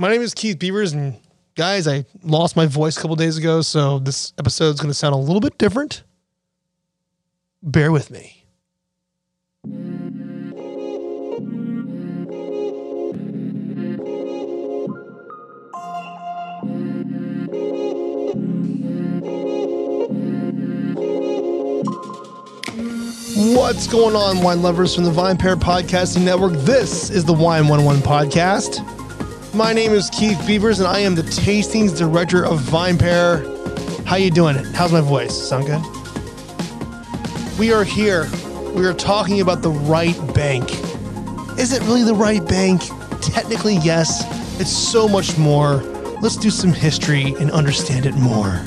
My 0.00 0.08
name 0.08 0.22
is 0.22 0.32
Keith 0.32 0.58
Beavers, 0.58 0.94
and 0.94 1.20
guys, 1.56 1.86
I 1.86 2.06
lost 2.22 2.56
my 2.56 2.64
voice 2.64 2.96
a 2.96 3.00
couple 3.02 3.16
days 3.16 3.36
ago, 3.36 3.60
so 3.60 3.98
this 3.98 4.32
episode 4.38 4.70
is 4.70 4.80
going 4.80 4.88
to 4.88 4.94
sound 4.94 5.14
a 5.14 5.18
little 5.18 5.42
bit 5.42 5.58
different. 5.58 6.04
Bear 7.62 7.92
with 7.92 8.10
me. 8.10 8.46
What's 23.54 23.86
going 23.86 24.16
on, 24.16 24.40
wine 24.40 24.62
lovers 24.62 24.94
from 24.94 25.04
the 25.04 25.10
Vine 25.10 25.36
Pair 25.36 25.56
Podcasting 25.56 26.24
Network? 26.24 26.54
This 26.54 27.10
is 27.10 27.26
the 27.26 27.34
Wine 27.34 27.68
101 27.68 27.98
Podcast. 27.98 28.89
My 29.52 29.72
name 29.72 29.90
is 29.90 30.08
Keith 30.10 30.40
Beavers, 30.46 30.78
and 30.78 30.86
I 30.86 31.00
am 31.00 31.16
the 31.16 31.22
Tastings 31.22 31.98
Director 31.98 32.46
of 32.46 32.60
Vine 32.60 32.96
Pair. 32.96 33.38
How 34.06 34.14
you 34.14 34.30
doing? 34.30 34.54
How's 34.54 34.92
my 34.92 35.00
voice? 35.00 35.34
Sound 35.36 35.66
good? 35.66 35.82
We 37.58 37.72
are 37.72 37.82
here. 37.82 38.28
We 38.74 38.86
are 38.86 38.94
talking 38.94 39.40
about 39.40 39.62
the 39.62 39.72
right 39.72 40.16
bank. 40.34 40.70
Is 41.58 41.72
it 41.72 41.82
really 41.82 42.04
the 42.04 42.14
right 42.14 42.46
bank? 42.46 42.80
Technically, 43.20 43.78
yes. 43.78 44.24
It's 44.60 44.70
so 44.70 45.08
much 45.08 45.36
more. 45.36 45.78
Let's 46.22 46.36
do 46.36 46.50
some 46.50 46.72
history 46.72 47.34
and 47.40 47.50
understand 47.50 48.06
it 48.06 48.14
more. 48.14 48.62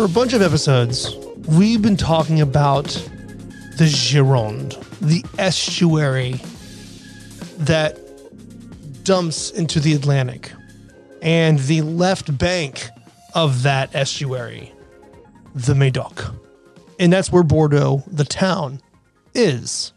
For 0.00 0.06
a 0.06 0.08
bunch 0.08 0.32
of 0.32 0.40
episodes, 0.40 1.14
we've 1.46 1.82
been 1.82 1.98
talking 1.98 2.40
about 2.40 2.86
the 3.76 3.84
Gironde, 3.84 4.82
the 4.98 5.22
estuary 5.38 6.40
that 7.58 7.98
dumps 9.04 9.50
into 9.50 9.78
the 9.78 9.92
Atlantic, 9.92 10.52
and 11.20 11.58
the 11.58 11.82
left 11.82 12.38
bank 12.38 12.88
of 13.34 13.62
that 13.64 13.94
estuary, 13.94 14.72
the 15.54 15.74
Medoc. 15.74 16.34
And 16.98 17.12
that's 17.12 17.30
where 17.30 17.42
Bordeaux, 17.42 18.02
the 18.06 18.24
town, 18.24 18.80
is. 19.34 19.92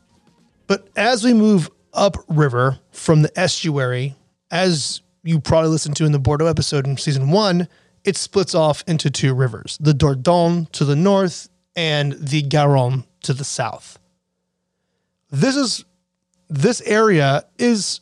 But 0.68 0.86
as 0.98 1.24
we 1.24 1.34
move 1.34 1.72
upriver 1.94 2.78
from 2.92 3.22
the 3.22 3.40
estuary, 3.40 4.18
as 4.52 5.02
you 5.24 5.40
probably 5.40 5.70
listened 5.70 5.96
to 5.96 6.06
in 6.06 6.12
the 6.12 6.20
Bordeaux 6.20 6.48
episode 6.48 6.86
in 6.88 6.98
season 6.98 7.32
one, 7.32 7.70
it 8.04 8.18
splits 8.18 8.54
off 8.54 8.84
into 8.88 9.10
two 9.10 9.34
rivers 9.34 9.78
the 9.80 9.94
Dordogne 9.94 10.70
to 10.72 10.86
the 10.86 10.96
north 10.96 11.50
and 11.76 12.14
the 12.14 12.44
Garonne 12.44 13.06
to 13.24 13.34
the 13.34 13.44
south. 13.44 14.00
This 15.32 15.56
is 15.56 15.86
this 16.50 16.82
area 16.82 17.46
is 17.58 18.02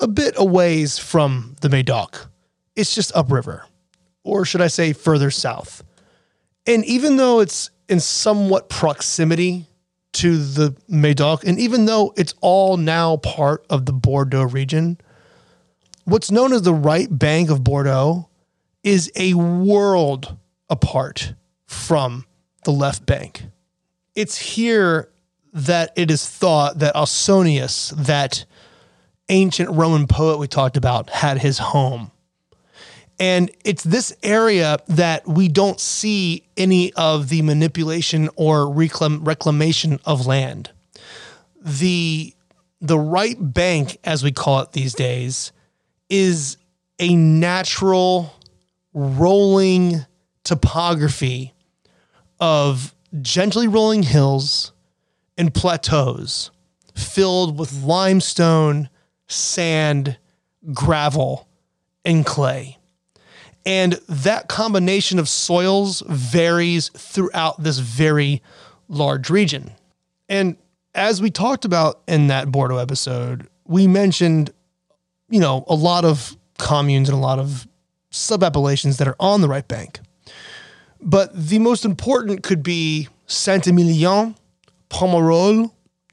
a 0.00 0.08
bit 0.08 0.34
a 0.36 0.44
ways 0.44 0.98
from 0.98 1.56
the 1.60 1.68
Medoc. 1.68 2.30
It's 2.74 2.94
just 2.94 3.14
upriver, 3.14 3.64
or 4.24 4.44
should 4.44 4.60
I 4.60 4.66
say 4.66 4.92
further 4.92 5.30
south. 5.30 5.82
And 6.66 6.84
even 6.84 7.16
though 7.16 7.40
it's 7.40 7.70
in 7.88 8.00
somewhat 8.00 8.68
proximity 8.68 9.66
to 10.14 10.36
the 10.36 10.76
Medoc, 10.88 11.44
and 11.44 11.58
even 11.58 11.84
though 11.84 12.12
it's 12.16 12.34
all 12.40 12.76
now 12.76 13.18
part 13.18 13.64
of 13.70 13.86
the 13.86 13.92
Bordeaux 13.92 14.44
region, 14.44 14.98
what's 16.04 16.30
known 16.30 16.52
as 16.52 16.62
the 16.62 16.74
right 16.74 17.06
bank 17.10 17.50
of 17.50 17.62
Bordeaux 17.62 18.28
is 18.86 19.10
a 19.16 19.34
world 19.34 20.36
apart 20.70 21.34
from 21.66 22.24
the 22.62 22.70
left 22.70 23.04
bank. 23.04 23.42
It's 24.14 24.38
here 24.38 25.10
that 25.52 25.90
it 25.96 26.08
is 26.08 26.24
thought 26.28 26.78
that 26.78 26.94
Ausonius, 26.94 27.90
that 27.96 28.44
ancient 29.28 29.70
Roman 29.70 30.06
poet 30.06 30.38
we 30.38 30.46
talked 30.46 30.76
about, 30.76 31.10
had 31.10 31.38
his 31.38 31.58
home. 31.58 32.12
And 33.18 33.50
it's 33.64 33.82
this 33.82 34.14
area 34.22 34.78
that 34.86 35.26
we 35.26 35.48
don't 35.48 35.80
see 35.80 36.46
any 36.56 36.92
of 36.92 37.28
the 37.28 37.42
manipulation 37.42 38.28
or 38.36 38.66
reclam- 38.66 39.26
reclamation 39.26 39.98
of 40.04 40.28
land. 40.28 40.70
The, 41.60 42.32
the 42.80 43.00
right 43.00 43.36
bank, 43.40 43.98
as 44.04 44.22
we 44.22 44.30
call 44.30 44.60
it 44.60 44.72
these 44.72 44.94
days, 44.94 45.50
is 46.08 46.56
a 47.00 47.16
natural 47.16 48.32
rolling 48.96 50.06
topography 50.42 51.52
of 52.40 52.94
gently 53.20 53.68
rolling 53.68 54.02
hills 54.02 54.72
and 55.36 55.52
plateaus 55.52 56.50
filled 56.94 57.58
with 57.58 57.82
limestone, 57.82 58.88
sand, 59.28 60.16
gravel, 60.72 61.46
and 62.06 62.24
clay. 62.24 62.78
And 63.66 64.00
that 64.08 64.48
combination 64.48 65.18
of 65.18 65.28
soils 65.28 66.02
varies 66.08 66.88
throughout 66.88 67.62
this 67.62 67.78
very 67.78 68.42
large 68.88 69.28
region. 69.28 69.72
And 70.30 70.56
as 70.94 71.20
we 71.20 71.30
talked 71.30 71.66
about 71.66 72.00
in 72.08 72.28
that 72.28 72.50
Bordeaux 72.50 72.78
episode, 72.78 73.46
we 73.66 73.86
mentioned, 73.86 74.54
you 75.28 75.40
know, 75.40 75.66
a 75.68 75.74
lot 75.74 76.06
of 76.06 76.34
communes 76.58 77.10
and 77.10 77.18
a 77.18 77.20
lot 77.20 77.38
of 77.38 77.68
sub 78.10 78.42
appellations 78.42 78.98
that 78.98 79.08
are 79.08 79.16
on 79.20 79.40
the 79.40 79.48
right 79.48 79.66
bank. 79.66 80.00
But 81.00 81.30
the 81.34 81.58
most 81.58 81.84
important 81.84 82.42
could 82.42 82.62
be 82.62 83.08
Saint 83.26 83.66
Emilion, 83.66 84.34
Pomerol, 84.88 85.70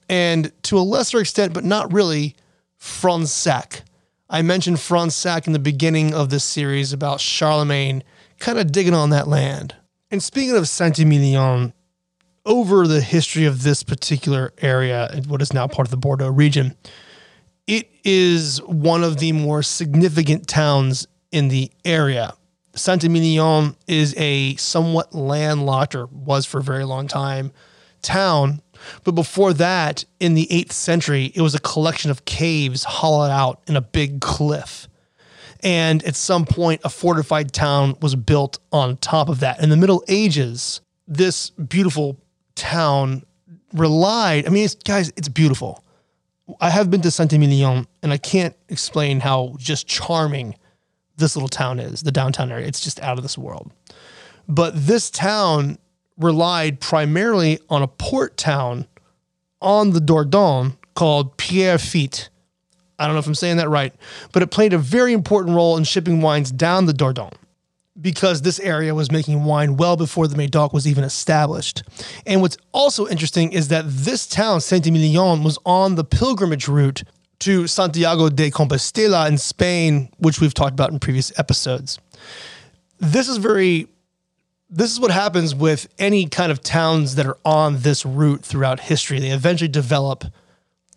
and 0.10 0.52
to 0.64 0.78
a 0.78 0.82
lesser 0.82 1.20
extent, 1.20 1.54
but 1.54 1.64
not 1.64 1.94
really, 1.94 2.36
Fronsac. 2.80 3.82
I 4.30 4.42
mentioned 4.42 4.78
Fronsac 4.78 5.48
in 5.48 5.54
the 5.54 5.60
beginning 5.60 6.14
of 6.14 6.30
this 6.30 6.44
series 6.44 6.92
about 6.92 7.22
Charlemagne 7.22 8.04
kind 8.40 8.60
of 8.60 8.72
digging 8.72 8.94
on 8.94 9.12
that 9.12 9.28
land. 9.28 9.76
And 10.12 10.22
speaking 10.22 10.56
of 10.56 10.68
Saint 10.68 11.00
Emilion, 11.00 11.74
over 12.46 12.88
the 12.88 13.02
history 13.02 13.46
of 13.46 13.64
this 13.64 13.84
particular 13.84 14.54
area, 14.58 15.22
what 15.28 15.42
is 15.42 15.54
now 15.54 15.68
part 15.68 15.88
of 15.88 15.92
the 15.92 15.98
Bordeaux 15.98 16.30
region, 16.30 16.76
it 17.68 17.90
is 18.04 18.62
one 18.64 19.04
of 19.04 19.18
the 19.20 19.32
more 19.32 19.64
significant 19.64 20.48
towns 20.48 21.08
in 21.34 21.50
the 21.50 21.70
area. 21.84 22.34
Saint 22.76 23.04
Emilion 23.04 23.76
is 23.88 24.16
a 24.18 24.56
somewhat 24.56 25.14
landlocked, 25.14 25.96
or 25.96 26.06
was 26.06 26.46
for 26.46 26.60
a 26.60 26.64
very 26.64 26.86
long 26.86 27.08
time, 27.08 27.52
town. 28.02 28.62
But 29.04 29.14
before 29.14 29.54
that, 29.54 30.06
in 30.20 30.36
the 30.36 30.48
8th 30.52 30.72
century, 30.72 31.32
it 31.36 31.42
was 31.42 31.56
a 31.56 31.60
collection 31.60 32.12
of 32.12 32.26
caves 32.26 32.84
hollowed 32.84 33.32
out 33.32 33.62
in 33.68 33.76
a 33.76 33.82
big 33.82 34.22
cliff. 34.22 34.88
And 35.62 36.04
at 36.04 36.16
some 36.16 36.46
point, 36.46 36.82
a 36.84 36.90
fortified 36.90 37.52
town 37.52 37.96
was 38.02 38.16
built 38.16 38.60
on 38.72 38.98
top 38.98 39.30
of 39.30 39.40
that. 39.40 39.62
In 39.62 39.70
the 39.70 39.78
Middle 39.78 40.04
Ages, 40.08 40.82
this 41.08 41.50
beautiful 41.52 42.18
town 42.56 43.24
relied, 43.74 44.46
I 44.46 44.50
mean, 44.50 44.66
it's, 44.66 44.76
guys, 44.76 45.12
it's 45.16 45.30
beautiful. 45.30 45.84
I 46.60 46.70
have 46.70 46.92
been 46.92 47.02
to 47.02 47.12
Saint 47.12 47.34
Emilion, 47.34 47.88
and 48.04 48.12
I 48.12 48.18
can't 48.18 48.56
explain 48.68 49.22
how 49.22 49.56
just 49.58 49.88
charming 49.88 50.56
this 51.24 51.36
little 51.36 51.50
town 51.50 51.80
is, 51.80 52.02
the 52.02 52.12
downtown 52.12 52.52
area. 52.52 52.68
It's 52.68 52.82
just 52.82 53.00
out 53.02 53.18
of 53.18 53.24
this 53.24 53.38
world. 53.38 53.72
But 54.48 54.74
this 54.76 55.10
town 55.10 55.78
relied 56.18 56.80
primarily 56.80 57.60
on 57.70 57.82
a 57.82 57.88
port 57.88 58.38
town 58.38 58.86
on 59.62 59.92
the 59.92 60.00
Dordogne 60.00 60.78
called 60.96 61.38
Pierrefitte. 61.38 62.30
I 63.00 63.06
don't 63.06 63.16
know 63.16 63.20
if 63.20 63.28
I'm 63.28 63.36
saying 63.36 63.58
that 63.58 63.70
right, 63.70 63.94
but 64.34 64.44
it 64.44 64.52
played 64.52 64.74
a 64.74 64.78
very 64.78 65.14
important 65.14 65.56
role 65.56 65.78
in 65.78 65.86
shipping 65.86 66.22
wines 66.22 66.52
down 66.52 66.86
the 66.86 66.94
Dordogne 66.94 67.34
because 68.00 68.42
this 68.42 68.60
area 68.60 68.94
was 68.94 69.12
making 69.12 69.46
wine 69.46 69.78
well 69.78 69.96
before 69.96 70.28
the 70.28 70.36
Medoc 70.36 70.74
was 70.74 70.88
even 70.88 71.04
established. 71.04 71.84
And 72.26 72.42
what's 72.42 72.58
also 72.72 73.08
interesting 73.08 73.54
is 73.54 73.70
that 73.70 73.86
this 73.88 74.28
town, 74.28 74.62
Saint 74.62 74.86
Emilion, 74.86 75.44
was 75.44 75.58
on 75.66 75.96
the 75.96 76.04
pilgrimage 76.04 76.68
route 76.68 77.04
to 77.44 77.68
Santiago 77.68 78.30
de 78.30 78.50
Compostela 78.50 79.28
in 79.28 79.38
Spain, 79.38 80.10
which 80.18 80.40
we've 80.40 80.54
talked 80.54 80.72
about 80.72 80.92
in 80.92 81.00
previous 81.00 81.38
episodes. 81.38 82.00
This 83.00 83.28
is 83.28 83.36
very 83.38 83.90
this 84.70 84.92
is 84.92 85.00
what 85.00 85.12
happens 85.12 85.54
with 85.54 85.88
any 86.00 86.26
kind 86.26 86.52
of 86.52 86.64
towns 86.64 87.16
that 87.16 87.28
are 87.28 87.38
on 87.46 87.82
this 87.82 88.06
route 88.06 88.44
throughout 88.44 88.80
history. 88.80 89.20
They 89.20 89.30
eventually 89.30 89.68
develop 89.68 90.24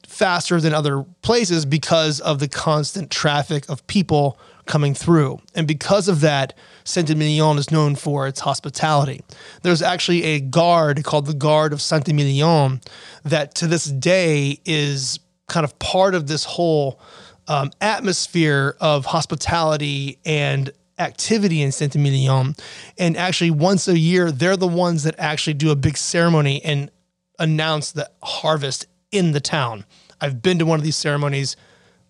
faster 0.06 0.60
than 0.60 0.72
other 0.72 1.02
places 1.20 1.66
because 1.66 2.20
of 2.20 2.38
the 2.38 2.48
constant 2.48 3.10
traffic 3.10 3.68
of 3.68 3.86
people 3.86 4.38
coming 4.64 4.94
through. 4.94 5.40
And 5.54 5.66
because 5.66 6.08
of 6.08 6.20
that, 6.20 6.54
Saint 6.84 7.10
Emilion 7.10 7.58
is 7.58 7.70
known 7.70 7.96
for 7.96 8.26
its 8.26 8.40
hospitality. 8.40 9.20
There's 9.62 9.82
actually 9.82 10.22
a 10.22 10.40
guard 10.40 11.04
called 11.04 11.26
the 11.26 11.34
Guard 11.34 11.72
of 11.72 11.82
Saint 11.82 12.08
Emilion 12.08 12.80
that 13.24 13.54
to 13.56 13.66
this 13.66 13.84
day 13.84 14.60
is 14.64 15.18
kind 15.48 15.64
of 15.64 15.78
part 15.78 16.14
of 16.14 16.26
this 16.26 16.44
whole 16.44 17.00
um, 17.48 17.70
atmosphere 17.80 18.76
of 18.80 19.06
hospitality 19.06 20.18
and 20.24 20.70
activity 20.98 21.62
in 21.62 21.72
Saint 21.72 21.94
Emilion. 21.94 22.54
And 22.98 23.16
actually, 23.16 23.50
once 23.50 23.86
a 23.88 23.98
year, 23.98 24.30
they're 24.32 24.56
the 24.56 24.66
ones 24.66 25.04
that 25.04 25.14
actually 25.18 25.54
do 25.54 25.70
a 25.70 25.76
big 25.76 25.96
ceremony 25.96 26.64
and 26.64 26.90
announce 27.38 27.92
the 27.92 28.10
harvest 28.22 28.86
in 29.12 29.32
the 29.32 29.40
town. 29.40 29.84
I've 30.20 30.42
been 30.42 30.58
to 30.58 30.66
one 30.66 30.78
of 30.78 30.84
these 30.84 30.96
ceremonies. 30.96 31.56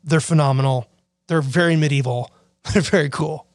They're 0.05 0.21
phenomenal. 0.21 0.89
They're 1.27 1.43
very 1.43 1.77
medieval. 1.77 2.31
They're 2.73 2.82
very 2.82 3.11
cool. 3.11 3.47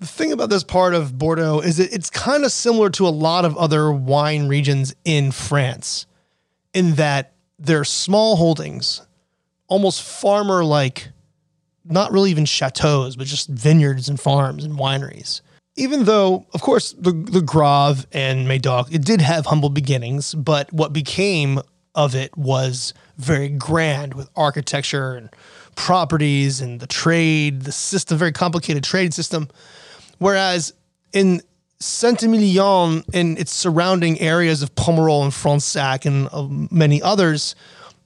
The 0.00 0.06
thing 0.06 0.32
about 0.32 0.50
this 0.50 0.64
part 0.64 0.94
of 0.94 1.16
Bordeaux 1.16 1.60
is 1.60 1.78
that 1.78 1.92
it's 1.92 2.10
kind 2.10 2.44
of 2.44 2.52
similar 2.52 2.90
to 2.90 3.06
a 3.06 3.10
lot 3.10 3.44
of 3.44 3.56
other 3.56 3.90
wine 3.90 4.48
regions 4.48 4.94
in 5.04 5.32
France 5.32 6.06
in 6.72 6.96
that 6.96 7.32
they're 7.58 7.84
small 7.84 8.36
holdings, 8.36 9.00
almost 9.68 10.02
farmer 10.02 10.64
like, 10.64 11.08
not 11.84 12.12
really 12.12 12.30
even 12.30 12.44
chateaus, 12.44 13.16
but 13.16 13.26
just 13.26 13.48
vineyards 13.48 14.08
and 14.08 14.18
farms 14.18 14.64
and 14.64 14.78
wineries. 14.78 15.40
Even 15.76 16.04
though, 16.04 16.46
of 16.54 16.62
course, 16.62 16.92
the, 16.92 17.10
the 17.12 17.42
Grave 17.42 18.06
and 18.12 18.46
Medoc, 18.46 18.92
it 18.92 19.04
did 19.04 19.20
have 19.20 19.46
humble 19.46 19.70
beginnings, 19.70 20.34
but 20.34 20.72
what 20.72 20.92
became 20.92 21.60
of 21.94 22.14
it 22.14 22.36
was 22.36 22.94
very 23.16 23.48
grand 23.48 24.14
with 24.14 24.28
architecture 24.36 25.14
and 25.14 25.30
properties 25.74 26.60
and 26.60 26.80
the 26.80 26.86
trade, 26.86 27.62
the 27.62 27.72
system, 27.72 28.18
very 28.18 28.32
complicated 28.32 28.84
trade 28.84 29.12
system. 29.12 29.48
Whereas 30.18 30.72
in 31.12 31.42
Saint 31.80 32.22
Emilion 32.22 33.04
and 33.12 33.38
its 33.38 33.52
surrounding 33.52 34.20
areas 34.20 34.62
of 34.62 34.74
Pomerol 34.74 35.22
and 35.22 35.32
Fronsac 35.32 36.06
and 36.06 36.28
uh, 36.32 36.46
many 36.70 37.02
others, 37.02 37.54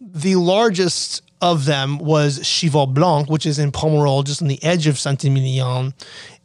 the 0.01 0.37
largest 0.37 1.23
of 1.41 1.65
them 1.65 1.99
was 1.99 2.47
Cheval 2.47 2.87
Blanc, 2.87 3.29
which 3.29 3.47
is 3.47 3.59
in 3.59 3.73
Pomerol, 3.73 4.25
just 4.25 4.43
on 4.43 4.49
the 4.49 4.63
edge 4.63 4.87
of 4.87 4.99
Saint 4.99 5.25
Emilion. 5.25 5.95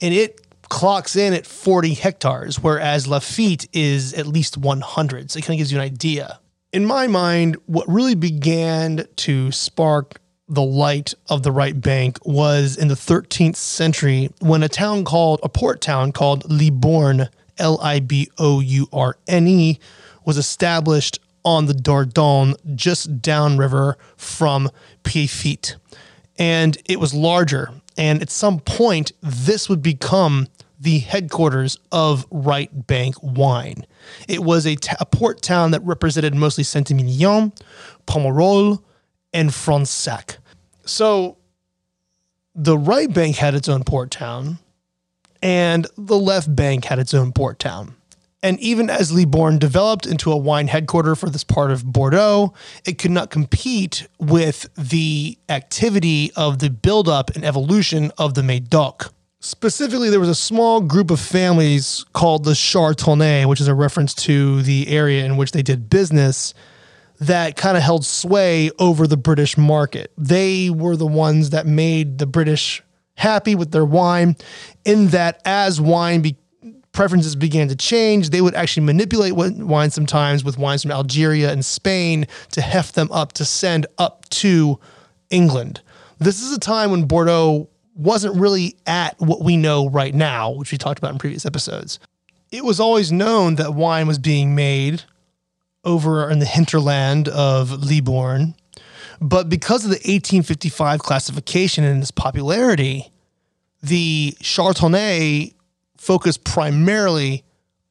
And 0.01 0.13
it 0.13 0.41
clocks 0.69 1.15
in 1.15 1.33
at 1.33 1.45
40 1.45 1.93
hectares, 1.93 2.59
whereas 2.59 3.07
Lafite 3.07 3.67
is 3.73 4.13
at 4.13 4.27
least 4.27 4.57
100. 4.57 5.31
So 5.31 5.37
it 5.37 5.43
kind 5.43 5.55
of 5.55 5.59
gives 5.59 5.71
you 5.71 5.77
an 5.77 5.83
idea. 5.83 6.39
In 6.71 6.85
my 6.85 7.07
mind, 7.07 7.57
what 7.67 7.87
really 7.87 8.15
began 8.15 9.05
to 9.17 9.51
spark 9.51 10.19
the 10.47 10.63
light 10.63 11.13
of 11.29 11.43
the 11.43 11.51
right 11.51 11.79
bank 11.79 12.17
was 12.25 12.77
in 12.77 12.87
the 12.87 12.95
13th 12.95 13.55
century 13.55 14.29
when 14.39 14.63
a 14.63 14.69
town 14.69 15.03
called, 15.03 15.39
a 15.43 15.49
port 15.49 15.81
town 15.81 16.11
called 16.11 16.49
Libourne, 16.49 17.29
L 17.57 17.79
I 17.81 17.99
B 17.99 18.29
O 18.37 18.59
U 18.59 18.87
R 18.91 19.17
N 19.27 19.47
E, 19.47 19.79
was 20.25 20.37
established 20.37 21.19
on 21.45 21.65
the 21.65 21.73
Dordogne, 21.73 22.55
just 22.75 23.21
downriver 23.21 23.97
from 24.17 24.69
Pierrefitte. 25.03 25.75
And 26.37 26.77
it 26.85 26.99
was 26.99 27.13
larger. 27.13 27.69
And 27.97 28.21
at 28.21 28.29
some 28.29 28.59
point, 28.59 29.11
this 29.21 29.69
would 29.69 29.81
become 29.81 30.47
the 30.79 30.99
headquarters 30.99 31.77
of 31.91 32.25
Right 32.29 32.87
Bank 32.87 33.15
Wine. 33.21 33.85
It 34.27 34.43
was 34.43 34.65
a, 34.65 34.75
t- 34.75 34.95
a 34.99 35.05
port 35.05 35.41
town 35.41 35.71
that 35.71 35.81
represented 35.83 36.35
mostly 36.35 36.63
Saint 36.63 36.91
Emilion, 36.91 37.53
Pomerol, 38.05 38.83
and 39.31 39.49
Fronsac. 39.49 40.37
So 40.85 41.37
the 42.53 42.77
right 42.77 43.11
bank 43.11 43.37
had 43.37 43.55
its 43.55 43.69
own 43.69 43.83
port 43.83 44.11
town, 44.11 44.59
and 45.41 45.87
the 45.97 46.17
left 46.17 46.53
bank 46.53 46.85
had 46.85 46.99
its 46.99 47.13
own 47.13 47.31
port 47.31 47.59
town. 47.59 47.95
And 48.43 48.59
even 48.59 48.89
as 48.89 49.09
Libourne 49.09 49.57
developed 49.57 50.05
into 50.05 50.29
a 50.29 50.35
wine 50.37 50.67
headquarter 50.67 51.15
for 51.15 51.29
this 51.29 51.45
part 51.45 51.71
of 51.71 51.85
Bordeaux, 51.85 52.53
it 52.85 52.97
could 52.97 53.09
not 53.09 53.29
compete 53.29 54.05
with 54.19 54.69
the 54.75 55.37
activity 55.47 56.31
of 56.35 56.59
the 56.59 56.69
buildup 56.69 57.31
and 57.31 57.45
evolution 57.45 58.11
of 58.17 58.33
the 58.33 58.41
Médoc. 58.41 59.09
Specifically, 59.39 60.09
there 60.09 60.19
was 60.19 60.29
a 60.29 60.35
small 60.35 60.81
group 60.81 61.09
of 61.09 61.21
families 61.21 62.05
called 62.13 62.43
the 62.43 62.51
Chartronnais, 62.51 63.45
which 63.45 63.61
is 63.61 63.67
a 63.69 63.73
reference 63.73 64.13
to 64.13 64.61
the 64.61 64.89
area 64.89 65.25
in 65.25 65.37
which 65.37 65.53
they 65.53 65.61
did 65.61 65.89
business, 65.89 66.53
that 67.19 67.55
kind 67.55 67.77
of 67.77 67.83
held 67.83 68.05
sway 68.05 68.71
over 68.79 69.07
the 69.07 69.17
British 69.17 69.57
market. 69.57 70.11
They 70.17 70.69
were 70.69 70.97
the 70.97 71.07
ones 71.07 71.51
that 71.51 71.65
made 71.65 72.17
the 72.17 72.25
British 72.25 72.83
happy 73.15 73.55
with 73.55 73.71
their 73.71 73.85
wine, 73.85 74.35
in 74.83 75.09
that 75.09 75.41
as 75.45 75.79
wine 75.79 76.21
be- 76.21 76.37
preferences 76.93 77.35
began 77.35 77.67
to 77.67 77.75
change, 77.75 78.29
they 78.29 78.39
would 78.41 78.55
actually 78.55 78.85
manipulate 78.85 79.33
wine 79.33 79.89
sometimes 79.89 80.43
with 80.43 80.57
wines 80.57 80.83
from 80.83 80.91
Algeria 80.91 81.51
and 81.51 81.65
Spain 81.65 82.25
to 82.51 82.61
heft 82.61 82.95
them 82.95 83.11
up 83.11 83.33
to 83.33 83.45
send 83.45 83.85
up 83.97 84.29
to 84.29 84.79
England. 85.29 85.81
This 86.19 86.41
is 86.41 86.55
a 86.55 86.59
time 86.59 86.91
when 86.91 87.05
Bordeaux 87.05 87.67
wasn't 87.95 88.39
really 88.39 88.77
at 88.87 89.19
what 89.19 89.43
we 89.43 89.57
know 89.57 89.89
right 89.89 90.15
now, 90.15 90.51
which 90.51 90.71
we 90.71 90.77
talked 90.77 90.99
about 90.99 91.11
in 91.11 91.19
previous 91.19 91.45
episodes. 91.45 91.99
It 92.51 92.63
was 92.63 92.79
always 92.79 93.11
known 93.11 93.55
that 93.55 93.73
wine 93.73 94.07
was 94.07 94.19
being 94.19 94.55
made 94.55 95.03
over 95.83 96.29
in 96.29 96.39
the 96.39 96.45
hinterland 96.45 97.27
of 97.27 97.83
Libourne, 97.83 98.55
but 99.19 99.49
because 99.49 99.83
of 99.83 99.89
the 99.89 99.97
1855 99.97 100.99
classification 100.99 101.83
and 101.83 102.01
its 102.01 102.11
popularity, 102.11 103.11
the 103.81 104.35
Chartronnais 104.41 105.53
focused 106.03 106.43
primarily 106.43 107.43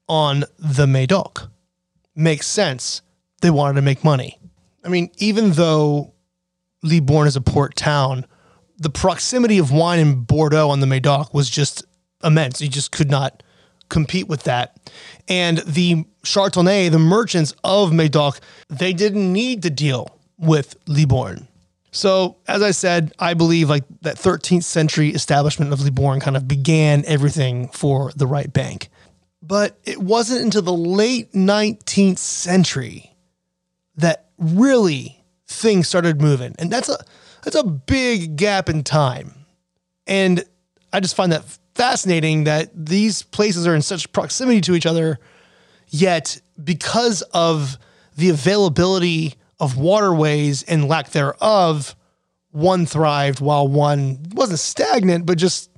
on 0.09 0.45
the 0.59 0.87
Medoc. 0.87 1.51
Makes 2.15 2.47
sense. 2.47 3.03
They 3.41 3.51
wanted 3.51 3.75
to 3.77 3.83
make 3.83 4.05
money. 4.05 4.39
I 4.85 4.89
mean, 4.89 5.11
even 5.17 5.53
though 5.53 6.13
Libourne 6.83 7.27
is 7.27 7.37
a 7.37 7.41
port 7.41 7.75
town, 7.75 8.27
the 8.77 8.91
proximity 8.91 9.59
of 9.59 9.73
wine 9.73 9.99
in 9.99 10.23
Bordeaux 10.23 10.71
on 10.71 10.81
the 10.81 10.87
Medoc 10.87 11.33
was 11.33 11.49
just 11.49 11.85
immense. 12.23 12.61
You 12.61 12.69
just 12.69 12.93
could 12.93 13.11
not 13.11 13.43
compete 13.89 14.29
with 14.29 14.45
that. 14.45 14.91
And 15.29 15.59
the 15.59 16.05
Chartronnais, 16.25 16.91
the 16.91 16.99
merchants 16.99 17.55
of 17.65 17.93
Medoc, 17.93 18.41
they 18.69 18.93
didn't 18.93 19.33
need 19.33 19.63
to 19.63 19.71
deal 19.71 20.19
with 20.39 20.77
Libourne. 20.87 21.49
So, 21.95 22.39
as 22.49 22.63
I 22.63 22.71
said, 22.71 23.13
I 23.19 23.35
believe 23.35 23.69
like 23.69 23.85
that 24.01 24.17
13th 24.17 24.65
century 24.65 25.11
establishment 25.11 25.75
of 25.75 25.83
Libourne 25.83 26.21
kind 26.21 26.39
of 26.39 26.49
began 26.49 27.05
everything 27.07 27.69
for 27.69 28.13
the 28.17 28.27
right 28.27 28.51
bank. 28.51 28.89
But 29.43 29.79
it 29.85 29.99
wasn't 29.99 30.43
until 30.43 30.63
the 30.63 30.73
late 30.73 31.33
19th 31.33 32.17
century 32.17 33.15
that 33.97 34.31
really 34.39 35.23
things 35.47 35.87
started 35.87 36.23
moving. 36.23 36.55
And 36.59 36.71
that's 36.71 36.89
a 36.89 36.97
that's 37.43 37.57
a 37.57 37.65
big 37.65 38.37
gap 38.37 38.71
in 38.71 38.85
time. 38.85 39.45
And 40.07 40.45
I 40.95 41.01
just 41.01 41.15
find 41.15 41.31
that 41.33 41.45
fascinating 41.75 42.45
that 42.45 42.71
these 42.75 43.23
places 43.23 43.67
are 43.67 43.75
in 43.75 43.83
such 43.83 44.11
proximity 44.13 44.63
to 44.63 44.75
each 44.75 44.87
other, 44.87 45.19
yet 45.89 46.41
because 46.63 47.21
of 47.35 47.77
the 48.17 48.31
availability 48.31 49.35
of 49.63 49.79
waterways 49.79 50.63
and 50.65 50.89
lack 50.89 51.11
thereof, 51.11 51.97
one 52.51 52.85
thrived 52.85 53.41
while 53.41 53.67
one 53.67 54.19
wasn't 54.35 54.59
stagnant, 54.59 55.25
but 55.25 55.39
just, 55.39 55.71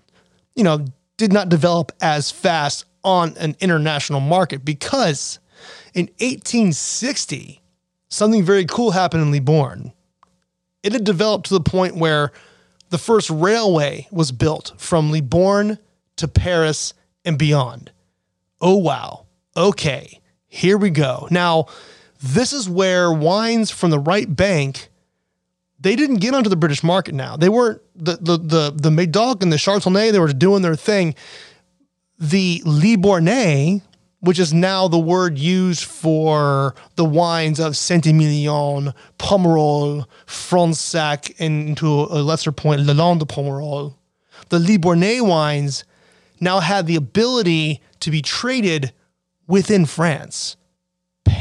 you 0.57 0.65
know, 0.65 0.85
did 1.17 1.33
not 1.33 1.49
develop 1.49 1.93
as 2.01 2.33
fast 2.33 2.85
on 3.05 3.37
an 3.37 3.55
international 3.61 4.19
market 4.19 4.65
because 4.65 5.39
in 5.95 6.07
1860, 6.19 7.63
something 8.09 8.43
very 8.43 8.65
cool 8.65 8.91
happened 8.91 9.23
in 9.23 9.31
Libourne 9.31 9.93
it 10.85 10.93
had 10.93 11.03
developed 11.03 11.47
to 11.47 11.55
the 11.55 11.61
point 11.61 11.97
where 11.97 12.31
the 12.91 12.99
first 12.99 13.31
railway 13.31 14.07
was 14.13 14.31
built 14.31 14.75
from 14.77 15.11
Libourne 15.11 15.79
to 16.17 16.29
Paris 16.29 16.93
and 17.25 17.39
beyond. 17.39 17.91
Oh, 18.61 18.77
wow. 18.77 19.27
Okay, 19.57 20.21
here 20.47 20.77
we 20.77 20.91
go. 20.91 21.27
Now, 21.31 21.67
this 22.25 22.53
is 22.53 22.69
where 22.69 23.13
wines 23.13 23.71
from 23.71 23.91
the 23.91 23.99
right 23.99 24.35
bank 24.35 24.89
they 25.85 25.97
didn't 25.97 26.17
get 26.17 26.35
onto 26.35 26.49
the 26.49 26.57
British 26.57 26.83
market 26.83 27.15
now. 27.15 27.37
They 27.37 27.51
weren't 27.51 27.81
the 27.95 28.17
the 28.17 28.39
the 28.39 28.73
the 28.75 28.91
Medoc 28.91 29.43
and 29.43 29.53
the 29.53 29.57
Chartronnais, 29.57 30.13
they 30.13 30.19
were 30.19 30.33
doing 30.33 30.63
their 30.63 30.77
thing. 30.77 31.15
The 32.19 32.63
Libournais, 32.65 33.83
which 34.21 34.39
is 34.39 34.55
now 34.55 34.89
the 34.89 34.99
word 34.99 35.39
used 35.39 35.85
for 35.85 36.75
the 36.97 37.05
wines 37.05 37.61
of 37.61 37.77
Saint 37.77 38.07
Emilion, 38.07 38.95
Pomerol, 39.19 40.07
Fronsac, 40.27 41.35
and 41.39 41.77
to 41.77 41.87
a 41.87 42.23
lesser 42.23 42.51
point, 42.51 42.81
Lalande 42.81 43.19
de 43.21 43.25
Pomerol. 43.27 43.95
The 44.49 44.59
Libournais 44.59 45.21
wines 45.21 45.85
now 46.41 46.61
had 46.61 46.87
the 46.87 46.97
ability 46.97 47.83
to 48.01 48.11
be 48.11 48.23
traded 48.23 48.93
within 49.47 49.85
France, 49.85 50.57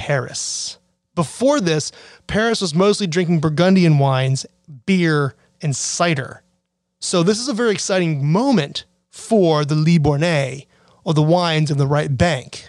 Paris. 0.04 0.80
Before 1.16 1.62
this, 1.62 1.94
Paris 2.28 2.60
was 2.60 2.76
mostly 2.76 3.08
drinking 3.08 3.40
Burgundian 3.40 4.00
wines, 4.00 4.46
beer, 4.86 5.34
and 5.62 5.74
cider. 5.74 6.44
So 7.00 7.24
this 7.24 7.40
is 7.40 7.48
a 7.48 7.54
very 7.54 7.72
exciting 7.72 8.26
moment 8.26 8.84
for 9.12 9.64
the 9.64 9.76
Libournais 9.76 10.68
or 11.06 11.14
the 11.14 11.22
wines 11.22 11.72
of 11.72 11.78
the 11.78 11.88
right 11.88 12.18
bank. 12.18 12.68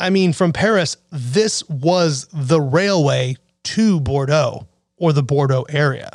I 0.00 0.10
mean, 0.10 0.32
from 0.32 0.52
Paris, 0.52 0.96
this 1.12 1.62
was 1.68 2.26
the 2.32 2.60
railway 2.60 3.36
to 3.62 4.00
Bordeaux 4.00 4.66
or 4.96 5.12
the 5.12 5.22
Bordeaux 5.22 5.66
area. 5.68 6.10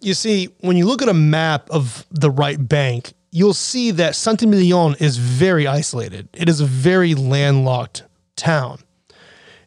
You 0.00 0.14
see, 0.14 0.54
when 0.60 0.76
you 0.76 0.86
look 0.86 1.02
at 1.02 1.08
a 1.08 1.14
map 1.14 1.68
of 1.70 2.06
the 2.12 2.30
right 2.30 2.68
bank, 2.68 3.12
you'll 3.32 3.54
see 3.54 3.90
that 3.90 4.14
Saint-Emilion 4.14 4.94
is 5.00 5.16
very 5.16 5.66
isolated. 5.66 6.28
It 6.32 6.48
is 6.48 6.60
a 6.60 6.64
very 6.64 7.16
landlocked 7.16 8.04
town. 8.36 8.78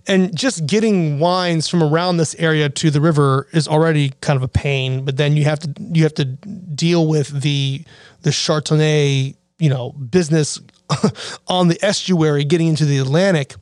And 0.08 0.36
just 0.36 0.66
getting 0.66 1.20
wines 1.20 1.68
from 1.68 1.84
around 1.84 2.18
this 2.18 2.34
area 2.36 2.70
to 2.70 2.90
the 2.90 3.00
river 3.00 3.48
is 3.54 3.68
already 3.68 4.14
kind 4.22 4.38
of 4.38 4.44
a 4.44 4.48
pain, 4.48 5.06
but 5.06 5.18
then 5.18 5.38
you 5.38 5.44
have 5.44 5.60
to 5.60 5.74
you 5.80 6.04
have 6.04 6.16
to 6.16 6.26
deal 6.26 7.08
with 7.08 7.42
the 7.42 7.84
the 8.24 8.32
Chartronnais, 8.32 9.36
you 9.60 9.70
know, 9.70 9.92
business 9.92 10.60
on 11.48 11.68
the 11.68 11.84
estuary 11.86 12.44
getting 12.44 12.68
into 12.68 12.86
the 12.86 12.98
Atlantic. 12.98 13.56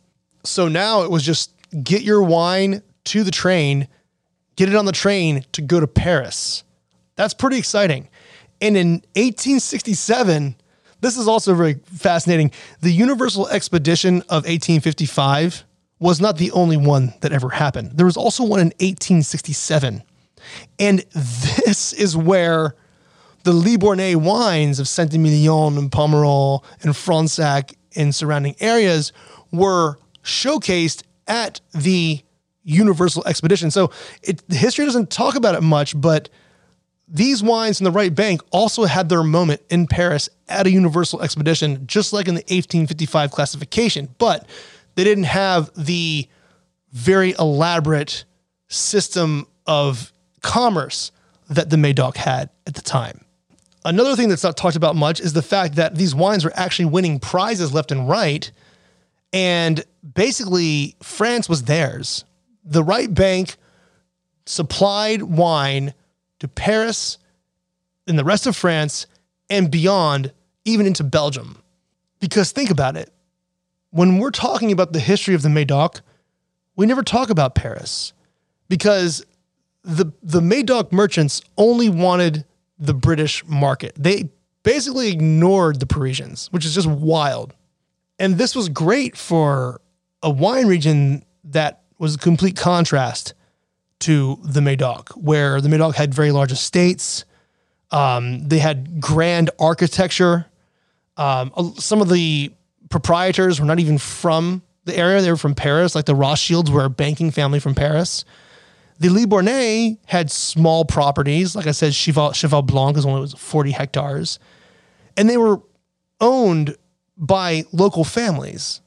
So 0.44 0.68
now 0.68 1.04
it 1.04 1.12
was 1.12 1.24
just 1.24 1.52
get 1.84 2.02
your 2.04 2.24
wine 2.24 2.82
to 3.06 3.24
the 3.24 3.32
train, 3.32 3.88
get 4.56 4.70
it 4.70 4.76
on 4.76 4.86
the 4.86 4.92
train 4.92 5.44
to 5.52 5.62
go 5.62 5.80
to 5.80 5.88
Paris. 5.88 6.64
That's 7.16 7.34
pretty 7.34 7.58
exciting. 7.58 8.08
And 8.62 8.78
in 8.78 8.92
1867, 9.16 10.56
this 11.02 11.18
is 11.18 11.28
also 11.28 11.54
very 11.54 11.76
fascinating. 11.86 12.52
The 12.82 12.92
Universal 12.92 13.50
Expedition 13.50 14.22
of 14.24 14.46
1855 14.46 15.66
was 16.00 16.22
not 16.22 16.38
the 16.38 16.52
only 16.52 16.78
one 16.78 17.14
that 17.22 17.32
ever 17.32 17.50
happened. 17.50 17.92
There 17.94 18.06
was 18.06 18.18
also 18.18 18.44
one 18.44 18.60
in 18.60 18.68
1867. 18.80 20.04
And 20.80 21.00
this 21.14 21.94
is 21.94 22.16
where 22.16 22.76
the 23.44 23.52
Libournais 23.52 24.16
wines 24.16 24.80
of 24.80 24.88
Saint 24.88 25.14
Emilion 25.14 25.78
and 25.78 25.92
Pomerol 25.92 26.64
and 26.82 26.94
Fronsac 26.94 27.76
and 27.96 28.14
surrounding 28.14 28.56
areas 28.60 29.12
were 29.52 29.98
showcased 30.24 31.04
at 31.28 31.62
the 31.74 32.22
Universal 32.64 33.26
Expedition. 33.26 33.72
So 33.72 33.92
it, 34.22 34.42
history 34.50 34.86
doesn't 34.86 35.10
talk 35.10 35.36
about 35.36 35.56
it 35.56 35.62
much, 35.62 36.00
but 36.00 36.30
these 37.08 37.42
wines 37.42 37.82
in 37.82 37.86
the 37.86 37.92
right 37.92 38.14
bank 38.14 38.42
also 38.52 38.84
had 38.86 39.10
their 39.10 39.24
moment 39.24 39.62
in 39.70 39.88
Paris 39.88 40.30
at 40.48 40.68
a 40.68 40.72
Universal 40.72 41.22
Expedition, 41.24 41.88
just 41.88 42.14
like 42.14 42.28
in 42.28 42.36
the 42.36 42.42
1855 42.42 43.32
classification. 43.32 44.10
But 44.20 44.48
they 45.00 45.06
didn't 45.06 45.24
have 45.24 45.72
the 45.78 46.28
very 46.92 47.34
elaborate 47.40 48.26
system 48.68 49.48
of 49.66 50.12
commerce 50.42 51.14
that 51.50 51.70
the 51.70 51.78
Medoc 51.78 52.18
had 52.18 52.50
at 52.68 52.74
the 52.74 52.82
time. 52.82 53.24
Another 53.86 54.18
thing 54.18 54.28
that's 54.28 54.44
not 54.44 54.58
talked 54.58 54.76
about 54.76 54.98
much 54.98 55.22
is 55.22 55.32
the 55.32 55.42
fact 55.42 55.76
that 55.76 55.96
these 55.96 56.14
wines 56.14 56.44
were 56.44 56.52
actually 56.54 56.84
winning 56.84 57.18
prizes 57.18 57.74
left 57.74 57.94
and 57.94 58.10
right. 58.10 58.52
And 59.32 59.86
basically, 60.16 60.98
France 61.02 61.48
was 61.48 61.64
theirs. 61.64 62.26
The 62.66 62.84
right 62.84 63.14
bank 63.14 63.56
supplied 64.46 65.24
wine 65.24 65.94
to 66.40 66.50
Paris 66.50 67.20
and 68.06 68.20
the 68.20 68.26
rest 68.26 68.48
of 68.48 68.56
France 68.58 69.08
and 69.50 69.72
beyond, 69.72 70.34
even 70.66 70.86
into 70.86 71.06
Belgium. 71.06 71.64
Because 72.20 72.52
think 72.52 72.70
about 72.70 72.98
it 72.98 73.14
when 73.92 74.20
we're 74.20 74.32
talking 74.32 74.72
about 74.72 74.94
the 74.94 75.00
history 75.00 75.36
of 75.36 75.42
the 75.42 75.50
Medoc, 75.50 76.02
we 76.76 76.86
never 76.86 77.04
talk 77.04 77.30
about 77.30 77.56
Paris 77.56 78.14
because 78.68 79.26
the 79.84 80.12
the 80.22 80.42
Medoc 80.42 80.92
merchants 80.92 81.42
only 81.58 81.90
wanted 81.90 82.46
the 82.78 82.94
British 82.94 83.46
market. 83.46 83.94
They 83.98 84.30
basically 84.64 85.10
ignored 85.10 85.80
the 85.80 85.86
Parisians, 85.86 86.48
which 86.52 86.66
is 86.66 86.76
just 86.76 86.88
wild. 86.88 87.54
And 88.20 88.38
this 88.38 88.56
was 88.56 88.70
great 88.70 89.18
for 89.18 89.82
a 90.22 90.30
wine 90.30 90.68
region 90.68 91.24
that 91.46 91.82
was 91.98 92.16
a 92.16 92.18
complete 92.18 92.56
contrast 92.56 93.34
to 94.00 94.40
the 94.44 94.62
Medoc, 94.62 95.10
where 95.12 95.60
the 95.62 95.70
Medoc 95.70 95.96
had 95.96 96.14
very 96.14 96.32
large 96.32 96.52
estates. 96.52 97.26
Um, 97.92 98.48
they 98.48 98.60
had 98.60 99.02
grand 99.02 99.50
architecture. 99.60 100.46
Um, 101.18 101.74
some 101.78 102.02
of 102.02 102.10
the 102.10 102.52
proprietors 102.90 103.60
were 103.60 103.66
not 103.66 103.80
even 103.80 103.98
from 103.98 104.62
the 104.86 104.98
area; 104.98 105.22
they 105.22 105.32
were 105.32 105.38
from 105.38 105.56
Paris. 105.56 105.96
Like 105.96 106.06
the 106.06 106.16
Rothschilds 106.16 106.72
were 106.72 106.86
a 106.86 106.90
banking 106.90 107.32
family 107.32 107.60
from 107.60 107.76
Paris. 107.76 108.26
The 109.00 109.08
Libournais 109.08 109.98
had 110.06 110.30
small 110.30 110.84
properties. 110.84 111.56
Like 111.56 111.68
I 111.68 111.72
said, 111.72 111.94
Cheval, 111.94 112.34
Cheval 112.34 112.64
Blanc 112.64 112.98
is 112.98 113.06
only 113.06 113.22
was 113.22 113.34
40 113.34 113.72
hectares. 113.72 114.40
And 115.16 115.30
they 115.30 115.38
were 115.38 115.62
owned 116.20 116.76
by 117.18 117.64
local 117.72 118.04
families. 118.04 118.82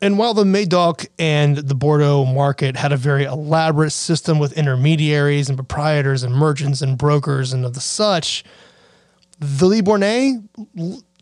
And 0.00 0.16
while 0.16 0.32
the 0.32 0.44
Medoc 0.44 1.06
and 1.18 1.56
the 1.56 1.74
Bordeaux 1.74 2.24
market 2.24 2.76
had 2.76 2.92
a 2.92 2.96
very 2.96 3.24
elaborate 3.24 3.90
system 3.90 4.38
with 4.38 4.52
intermediaries 4.52 5.48
and 5.48 5.58
proprietors 5.58 6.22
and 6.22 6.32
merchants 6.32 6.80
and 6.80 6.96
brokers 6.96 7.52
and 7.52 7.64
of 7.64 7.74
the 7.74 7.80
such, 7.80 8.44
the 9.40 9.66
Libournais 9.66 10.40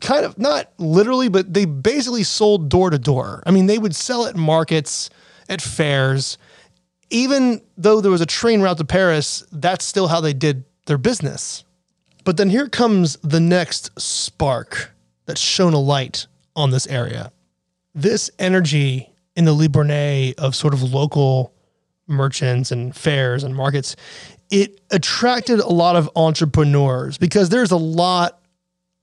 kind 0.01 0.25
of 0.25 0.39
not 0.39 0.73
literally, 0.79 1.29
but 1.29 1.53
they 1.53 1.65
basically 1.65 2.23
sold 2.23 2.69
door 2.69 2.91
to 2.91 2.99
door. 2.99 3.43
I 3.47 3.51
mean, 3.51 3.67
they 3.67 3.79
would 3.79 3.95
sell 3.95 4.27
at 4.27 4.37
markets, 4.37 5.11
at 5.49 5.63
fairs, 5.63 6.39
even 7.11 7.61
though 7.77 8.01
there 8.01 8.11
was 8.11 8.21
a 8.21 8.27
train 8.27 8.61
route 8.61 8.79
to 8.79 8.85
Paris, 8.85 9.45
that's 9.53 9.85
still 9.85 10.09
how 10.09 10.21
they 10.21 10.33
did 10.33 10.65
their 10.87 10.99
business. 10.99 11.65
But 12.25 12.37
then 12.37 12.51
here 12.51 12.69
comes 12.69 13.17
the 13.23 13.41
next 13.41 13.99
spark 14.01 14.93
that 15.27 15.39
shone 15.39 15.75
a 15.75 15.81
light 15.81 16.27
on 16.57 16.71
this 16.71 16.87
area. 16.89 17.33
This 17.95 18.31
energy 18.39 19.13
in 19.37 19.45
the 19.45 19.55
Libournais 19.55 20.35
of 20.35 20.57
sort 20.57 20.75
of 20.75 20.83
local 20.83 21.53
merchants 22.09 22.73
and 22.73 22.95
fairs 22.95 23.45
and 23.45 23.55
markets, 23.55 23.97
it 24.51 24.81
attracted 24.91 25.61
a 25.61 25.69
lot 25.69 25.97
of 25.97 26.11
entrepreneurs 26.17 27.19
because 27.19 27.49
there's 27.49 27.71
a 27.71 27.77
lot 27.77 28.41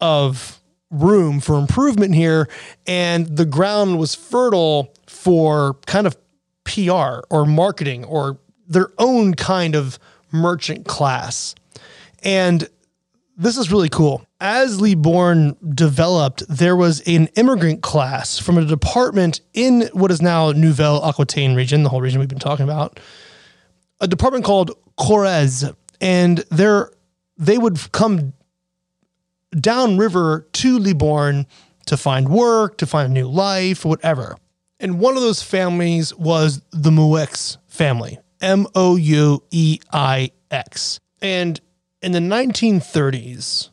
of 0.01 0.61
room 0.93 1.39
for 1.39 1.57
improvement 1.57 2.13
here 2.13 2.47
and 2.85 3.25
the 3.35 3.45
ground 3.45 3.97
was 3.97 4.13
fertile 4.13 4.93
for 5.07 5.73
kind 5.85 6.05
of 6.05 6.15
PR 6.65 7.21
or 7.29 7.45
marketing 7.45 8.05
or 8.05 8.39
their 8.67 8.89
own 8.97 9.33
kind 9.33 9.75
of 9.75 9.99
merchant 10.31 10.85
class. 10.85 11.55
And 12.23 12.67
this 13.35 13.57
is 13.57 13.71
really 13.71 13.89
cool. 13.89 14.25
As 14.39 14.79
Libourne 14.79 15.55
developed, 15.73 16.43
there 16.47 16.75
was 16.75 17.01
an 17.01 17.27
immigrant 17.35 17.81
class 17.81 18.37
from 18.37 18.57
a 18.57 18.65
department 18.65 19.41
in 19.53 19.89
what 19.93 20.11
is 20.11 20.21
now 20.21 20.51
Nouvelle 20.51 21.03
Aquitaine 21.03 21.55
region, 21.55 21.83
the 21.83 21.89
whole 21.89 22.01
region 22.01 22.19
we've 22.19 22.29
been 22.29 22.39
talking 22.39 22.63
about, 22.63 22.99
a 23.99 24.07
department 24.07 24.45
called 24.45 24.71
Corrèze. 24.97 25.75
And 25.99 26.39
there 26.51 26.91
they 27.37 27.57
would 27.57 27.91
come 27.93 28.33
downriver 29.59 30.47
to 30.53 30.79
Libourne 30.79 31.45
to 31.85 31.97
find 31.97 32.29
work, 32.29 32.77
to 32.77 32.85
find 32.85 33.11
a 33.11 33.13
new 33.13 33.27
life, 33.27 33.85
whatever. 33.85 34.37
And 34.79 34.99
one 34.99 35.15
of 35.15 35.21
those 35.21 35.41
families 35.41 36.13
was 36.15 36.61
the 36.71 36.89
Moueix 36.89 37.57
family, 37.67 38.19
M 38.41 38.67
O 38.75 38.95
U 38.95 39.43
E 39.51 39.79
I 39.91 40.31
X. 40.51 40.99
And 41.21 41.59
in 42.01 42.11
the 42.11 42.19
1930s, 42.19 43.69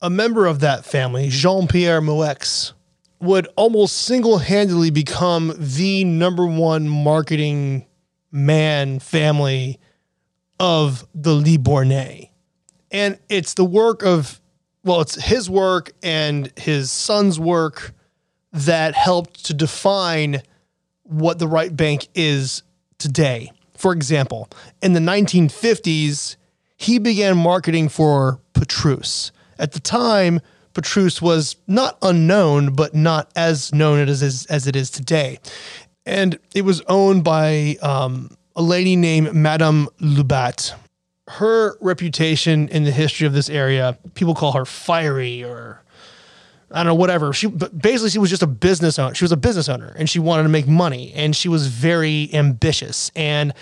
a 0.00 0.10
member 0.10 0.46
of 0.46 0.60
that 0.60 0.84
family, 0.84 1.28
Jean 1.28 1.66
Pierre 1.66 2.00
Moueix, 2.00 2.72
would 3.20 3.48
almost 3.56 3.96
single 3.96 4.38
handedly 4.38 4.90
become 4.90 5.52
the 5.56 6.04
number 6.04 6.46
one 6.46 6.88
marketing 6.88 7.86
man 8.30 8.98
family 8.98 9.80
of 10.60 11.06
the 11.14 11.30
Libournais. 11.30 12.30
And 12.90 13.18
it's 13.28 13.54
the 13.54 13.64
work 13.64 14.02
of, 14.04 14.40
well, 14.84 15.00
it's 15.00 15.14
his 15.14 15.48
work 15.48 15.92
and 16.02 16.52
his 16.58 16.92
son's 16.92 17.40
work 17.40 17.92
that 18.52 18.94
helped 18.94 19.46
to 19.46 19.54
define 19.54 20.42
what 21.02 21.38
the 21.38 21.48
right 21.48 21.74
bank 21.74 22.06
is 22.14 22.62
today. 22.98 23.50
For 23.76 23.92
example, 23.92 24.48
in 24.82 24.92
the 24.92 25.00
1950s, 25.00 26.36
he 26.76 26.98
began 26.98 27.36
marketing 27.36 27.88
for 27.88 28.40
Petrus. 28.52 29.32
At 29.58 29.72
the 29.72 29.80
time, 29.80 30.40
Petrus 30.74 31.22
was 31.22 31.56
not 31.66 31.98
unknown, 32.02 32.74
but 32.74 32.94
not 32.94 33.30
as 33.36 33.72
known 33.72 34.08
as, 34.08 34.22
as, 34.22 34.66
it 34.66 34.76
is 34.76 34.90
today. 34.90 35.38
And 36.04 36.38
it 36.54 36.62
was 36.62 36.82
owned 36.82 37.24
by 37.24 37.76
um, 37.80 38.36
a 38.56 38.62
lady 38.62 38.96
named 38.96 39.34
Madame 39.34 39.88
Loubat. 40.00 40.74
Her 41.28 41.76
reputation 41.80 42.68
in 42.68 42.84
the 42.84 42.90
history 42.90 43.26
of 43.26 43.32
this 43.32 43.48
area, 43.48 43.98
people 44.14 44.34
call 44.34 44.52
her 44.52 44.64
fiery 44.64 45.42
or 45.42 45.82
I 46.70 46.78
don't 46.78 46.86
know, 46.86 46.94
whatever. 46.94 47.32
She 47.32 47.46
basically 47.46 48.10
she 48.10 48.18
was 48.18 48.30
just 48.30 48.42
a 48.42 48.48
business 48.48 48.98
owner. 48.98 49.14
She 49.14 49.24
was 49.24 49.32
a 49.32 49.36
business 49.36 49.68
owner 49.68 49.94
and 49.96 50.10
she 50.10 50.18
wanted 50.18 50.42
to 50.42 50.48
make 50.48 50.66
money 50.66 51.12
and 51.14 51.34
she 51.34 51.48
was 51.48 51.68
very 51.68 52.28
ambitious. 52.34 53.12
And 53.14 53.54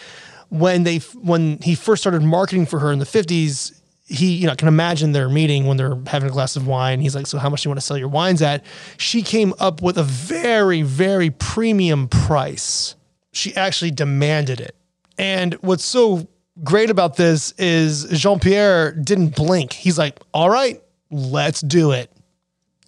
when 0.48 0.84
they 0.84 0.98
when 1.20 1.58
he 1.58 1.74
first 1.74 2.02
started 2.02 2.22
marketing 2.22 2.66
for 2.66 2.78
her 2.78 2.90
in 2.90 2.98
the 2.98 3.04
50s, 3.04 3.78
he, 4.06 4.32
you 4.34 4.46
know, 4.46 4.54
can 4.54 4.68
imagine 4.68 5.12
their 5.12 5.28
meeting 5.28 5.66
when 5.66 5.76
they're 5.76 5.98
having 6.06 6.28
a 6.28 6.32
glass 6.32 6.56
of 6.56 6.66
wine. 6.66 7.00
He's 7.00 7.14
like, 7.14 7.26
"So 7.26 7.38
how 7.38 7.48
much 7.48 7.62
do 7.62 7.66
you 7.66 7.70
want 7.70 7.80
to 7.80 7.86
sell 7.86 7.96
your 7.96 8.08
wines 8.08 8.42
at?" 8.42 8.64
She 8.96 9.22
came 9.22 9.54
up 9.58 9.82
with 9.82 9.98
a 9.98 10.02
very 10.02 10.82
very 10.82 11.30
premium 11.30 12.08
price. 12.08 12.94
She 13.32 13.54
actually 13.56 13.90
demanded 13.90 14.60
it. 14.60 14.74
And 15.18 15.54
what's 15.54 15.84
so 15.84 16.28
great 16.64 16.90
about 16.90 17.16
this 17.16 17.52
is 17.52 18.04
Jean 18.10 18.38
Pierre 18.38 18.92
didn't 18.92 19.34
blink. 19.34 19.72
He's 19.72 19.98
like, 19.98 20.20
all 20.32 20.50
right, 20.50 20.82
let's 21.10 21.60
do 21.60 21.92
it. 21.92 22.10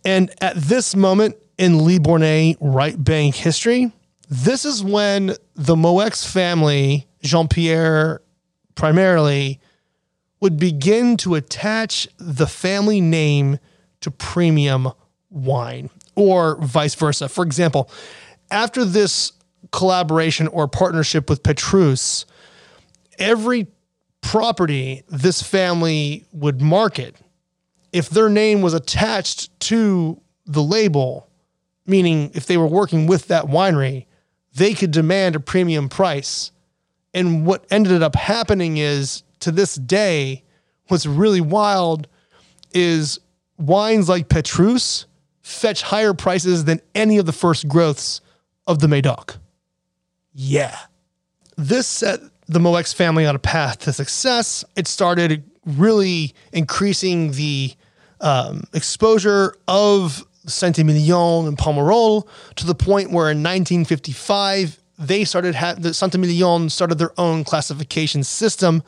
And 0.05 0.31
at 0.41 0.57
this 0.57 0.95
moment 0.95 1.37
in 1.59 1.75
Libournais 1.75 2.57
right 2.61 3.03
bank 3.03 3.35
history, 3.35 3.93
this 4.29 4.65
is 4.65 4.83
when 4.83 5.37
the 5.55 5.77
Moueix 5.77 6.27
family, 6.31 7.07
Jean 7.23 7.49
Pierre 7.49 8.21
primarily, 8.75 9.61
would 10.41 10.59
begin 10.59 11.17
to 11.19 11.35
attach 11.35 12.09
the 12.19 12.47
family 12.47 13.01
name 13.01 13.59
to 14.01 14.11
premium 14.11 14.93
wine 15.31 15.89
or 16.15 16.57
vice 16.61 16.95
versa. 16.95 17.29
For 17.29 17.45
example, 17.45 17.91
after 18.51 18.85
this 18.85 19.33
collaboration 19.73 20.49
or 20.49 20.69
partnership 20.69 21.31
with 21.31 21.43
Petrus, 21.43 22.27
every 23.19 23.67
property 24.21 25.03
this 25.09 25.43
family 25.43 26.25
would 26.33 26.61
market, 26.61 27.17
if 27.93 28.09
their 28.09 28.29
name 28.29 28.63
was 28.63 28.75
attached 28.75 29.59
to 29.61 30.21
the 30.47 30.63
label, 30.63 31.29
meaning 31.87 32.31
if 32.35 32.47
they 32.47 32.57
were 32.57 32.67
working 32.67 33.07
with 33.07 33.29
that 33.29 33.45
winery, 33.45 34.07
they 34.55 34.75
could 34.75 34.91
demand 34.91 35.37
a 35.37 35.41
premium 35.41 35.89
price. 35.89 36.51
And 37.13 37.47
what 37.47 37.65
ended 37.71 38.03
up 38.03 38.17
happening 38.17 38.79
is 38.79 39.23
to 39.41 39.53
this 39.53 39.75
day, 39.75 40.43
what's 40.89 41.07
really 41.07 41.41
wild 41.41 42.09
is 42.73 43.21
wines 43.59 44.09
like 44.09 44.29
Petrus 44.29 45.07
fetch 45.43 45.83
higher 45.83 46.15
prices 46.15 46.65
than 46.65 46.81
any 46.95 47.19
of 47.19 47.27
the 47.27 47.33
first 47.33 47.69
growths 47.69 48.21
of 48.67 48.79
the 48.81 48.89
Medoc. 48.89 49.37
Yeah. 50.33 50.77
This 51.57 51.87
set 51.87 52.21
the 52.47 52.59
Moueix 52.59 52.95
family 52.95 53.27
on 53.27 53.35
a 53.35 53.39
path 53.39 53.81
to 53.81 53.93
success. 53.93 54.65
It 54.77 54.87
started 54.87 55.45
really 55.65 56.35
increasing 56.53 57.33
the 57.33 57.73
um, 58.21 58.65
exposure 58.73 59.57
of 59.67 60.25
Saint-Emilion 60.47 61.47
and 61.47 61.57
Pomerol 61.57 62.29
to 62.57 62.67
the 62.67 62.75
point 62.75 63.11
where 63.11 63.31
in 63.31 63.39
1955 63.39 64.79
they 64.99 65.25
started 65.25 65.55
ha- 65.55 65.75
the 65.77 65.95
Saint-Emilion 65.95 66.69
started 66.71 66.99
their 66.99 67.19
own 67.19 67.45
classification 67.45 68.23
system. 68.23 68.83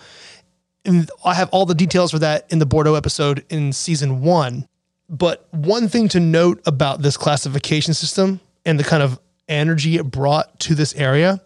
And 0.84 1.10
I 1.24 1.34
have 1.34 1.48
all 1.50 1.66
the 1.66 1.74
details 1.74 2.12
for 2.12 2.18
that 2.20 2.46
in 2.50 2.58
the 2.58 2.66
Bordeaux 2.66 2.94
episode 2.94 3.44
in 3.48 3.72
season 3.72 4.20
one. 4.20 4.68
But 5.08 5.48
one 5.52 5.88
thing 5.88 6.08
to 6.08 6.20
note 6.20 6.60
about 6.66 7.02
this 7.02 7.16
classification 7.16 7.94
system 7.94 8.40
and 8.64 8.78
the 8.78 8.84
kind 8.84 9.02
of 9.02 9.20
energy 9.48 9.96
it 9.96 10.04
brought 10.04 10.58
to 10.60 10.74
this 10.74 10.94
area 10.94 11.40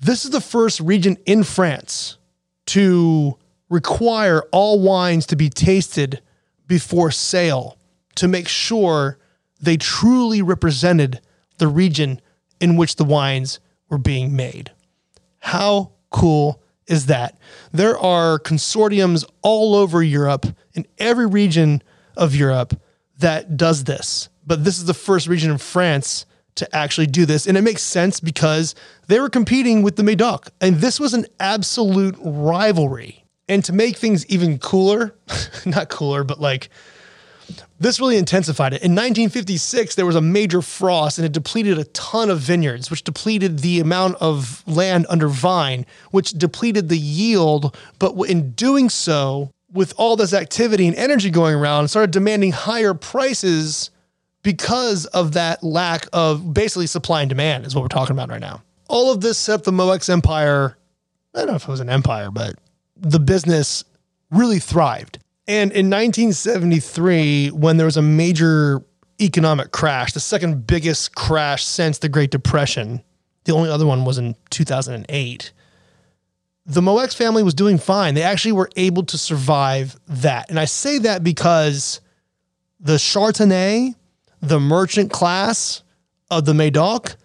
this 0.00 0.24
is 0.24 0.30
the 0.30 0.40
first 0.40 0.80
region 0.80 1.16
in 1.26 1.42
France 1.42 2.18
to 2.66 3.38
require 3.68 4.42
all 4.52 4.80
wines 4.80 5.26
to 5.26 5.36
be 5.36 5.48
tasted 5.48 6.22
before 6.66 7.10
sale 7.10 7.78
to 8.16 8.28
make 8.28 8.48
sure 8.48 9.18
they 9.60 9.76
truly 9.76 10.42
represented 10.42 11.20
the 11.58 11.68
region 11.68 12.20
in 12.60 12.76
which 12.76 12.96
the 12.96 13.04
wines 13.04 13.60
were 13.88 13.98
being 13.98 14.34
made. 14.34 14.70
How 15.38 15.92
cool 16.10 16.62
is 16.86 17.06
that? 17.06 17.38
There 17.72 17.98
are 17.98 18.38
consortiums 18.38 19.24
all 19.42 19.74
over 19.74 20.02
Europe, 20.02 20.46
in 20.74 20.86
every 20.98 21.26
region 21.26 21.82
of 22.16 22.34
Europe, 22.34 22.80
that 23.18 23.56
does 23.56 23.84
this. 23.84 24.28
But 24.46 24.64
this 24.64 24.78
is 24.78 24.84
the 24.84 24.94
first 24.94 25.26
region 25.26 25.50
in 25.50 25.58
France 25.58 26.26
to 26.56 26.76
actually 26.76 27.06
do 27.06 27.26
this. 27.26 27.46
And 27.46 27.56
it 27.56 27.62
makes 27.62 27.82
sense 27.82 28.20
because 28.20 28.74
they 29.06 29.20
were 29.20 29.30
competing 29.30 29.82
with 29.82 29.96
the 29.96 30.02
Medoc. 30.02 30.50
And 30.60 30.76
this 30.76 30.98
was 30.98 31.14
an 31.14 31.26
absolute 31.40 32.16
rivalry. 32.20 33.24
And 33.48 33.64
to 33.64 33.72
make 33.72 33.96
things 33.96 34.26
even 34.26 34.58
cooler, 34.58 35.14
not 35.66 35.88
cooler, 35.88 36.24
but 36.24 36.40
like 36.40 36.68
this 37.78 38.00
really 38.00 38.16
intensified 38.16 38.72
it. 38.72 38.82
In 38.82 38.92
1956, 38.92 39.94
there 39.94 40.06
was 40.06 40.16
a 40.16 40.20
major 40.20 40.62
frost 40.62 41.18
and 41.18 41.26
it 41.26 41.32
depleted 41.32 41.78
a 41.78 41.84
ton 41.84 42.30
of 42.30 42.40
vineyards, 42.40 42.90
which 42.90 43.04
depleted 43.04 43.60
the 43.60 43.80
amount 43.80 44.16
of 44.16 44.64
land 44.66 45.06
under 45.08 45.28
vine, 45.28 45.86
which 46.10 46.32
depleted 46.32 46.88
the 46.88 46.98
yield. 46.98 47.76
But 47.98 48.14
in 48.28 48.52
doing 48.52 48.88
so, 48.88 49.52
with 49.72 49.92
all 49.96 50.16
this 50.16 50.32
activity 50.32 50.86
and 50.86 50.96
energy 50.96 51.30
going 51.30 51.54
around, 51.54 51.88
started 51.88 52.10
demanding 52.10 52.52
higher 52.52 52.94
prices 52.94 53.90
because 54.46 55.06
of 55.06 55.32
that 55.32 55.60
lack 55.64 56.06
of 56.12 56.54
basically 56.54 56.86
supply 56.86 57.20
and 57.20 57.28
demand, 57.28 57.66
is 57.66 57.74
what 57.74 57.82
we're 57.82 57.88
talking 57.88 58.14
about 58.14 58.28
right 58.28 58.40
now. 58.40 58.62
All 58.88 59.10
of 59.10 59.20
this 59.20 59.36
set 59.36 59.56
up 59.56 59.64
the 59.64 59.72
Moueix 59.72 60.08
Empire. 60.08 60.78
I 61.34 61.38
don't 61.40 61.48
know 61.48 61.56
if 61.56 61.64
it 61.64 61.68
was 61.68 61.80
an 61.80 61.90
empire, 61.90 62.30
but 62.30 62.54
the 62.96 63.18
business 63.18 63.82
really 64.30 64.60
thrived. 64.60 65.18
And 65.48 65.72
in 65.72 65.90
1973, 65.90 67.48
when 67.48 67.76
there 67.76 67.86
was 67.86 67.96
a 67.96 68.02
major 68.02 68.84
economic 69.20 69.72
crash, 69.72 70.12
the 70.12 70.20
second 70.20 70.64
biggest 70.64 71.16
crash 71.16 71.64
since 71.64 71.98
the 71.98 72.08
Great 72.08 72.30
Depression, 72.30 73.02
the 73.46 73.52
only 73.52 73.68
other 73.68 73.84
one 73.84 74.04
was 74.04 74.16
in 74.16 74.36
2008. 74.50 75.52
The 76.66 76.80
Moueix 76.80 77.16
family 77.16 77.42
was 77.42 77.54
doing 77.54 77.78
fine. 77.78 78.14
They 78.14 78.22
actually 78.22 78.52
were 78.52 78.70
able 78.76 79.02
to 79.06 79.18
survive 79.18 79.96
that. 80.06 80.50
And 80.50 80.60
I 80.60 80.66
say 80.66 80.98
that 80.98 81.24
because 81.24 82.00
the 82.78 82.94
Chartronnais 82.94 83.96
the 84.40 84.60
merchant 84.60 85.10
class 85.10 85.82
of 86.30 86.44
the 86.44 86.54
Medoc 86.54 87.16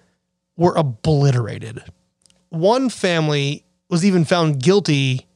were 0.57 0.75
obliterated. 0.75 1.83
One 2.49 2.89
family 2.89 3.65
was 3.89 4.05
even 4.05 4.25
found 4.25 4.61
guilty 4.61 5.27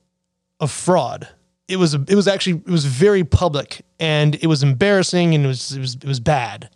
of 0.59 0.71
fraud. 0.71 1.27
It 1.67 1.77
was 1.77 1.93
it 1.93 2.15
was 2.15 2.27
actually 2.27 2.61
it 2.65 2.71
was 2.71 2.85
very 2.85 3.23
public 3.23 3.81
and 3.99 4.35
it 4.35 4.47
was 4.47 4.61
embarrassing 4.61 5.33
and 5.33 5.45
it 5.45 5.47
was 5.47 5.71
it 5.71 5.79
was 5.79 5.95
it 5.95 6.05
was 6.05 6.19
bad. 6.19 6.69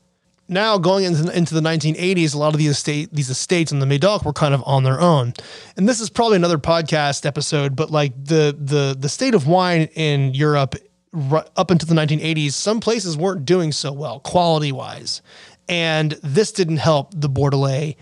Now 0.51 0.79
going 0.79 1.05
into, 1.05 1.31
into 1.37 1.53
the 1.53 1.61
1980s, 1.61 2.33
a 2.33 2.37
lot 2.39 2.55
of 2.55 2.57
these 2.57 2.71
estate 2.71 3.09
these 3.13 3.29
estates 3.29 3.71
in 3.71 3.79
the 3.79 3.85
Medoc 3.85 4.25
were 4.25 4.33
kind 4.33 4.55
of 4.55 4.63
on 4.65 4.83
their 4.83 4.99
own. 4.99 5.33
And 5.77 5.87
this 5.87 6.01
is 6.01 6.09
probably 6.09 6.37
another 6.37 6.57
podcast 6.57 7.25
episode, 7.25 7.75
but 7.75 7.91
like 7.91 8.13
the 8.25 8.57
the 8.59 8.95
the 8.97 9.09
state 9.09 9.35
of 9.35 9.45
wine 9.45 9.83
in 9.95 10.33
Europe 10.33 10.75
up 11.13 11.71
until 11.71 11.87
the 11.87 11.99
1980s, 11.99 12.51
some 12.51 12.79
places 12.79 13.17
weren't 13.17 13.45
doing 13.45 13.71
so 13.71 13.91
well 13.91 14.19
quality 14.19 14.71
wise. 14.71 15.21
And 15.67 16.13
this 16.23 16.51
didn't 16.51 16.77
help 16.77 17.11
the 17.15 17.29
Bordelais 17.29 17.95